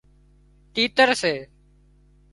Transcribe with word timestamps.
تيتر 0.73 1.09
سي 1.21 1.33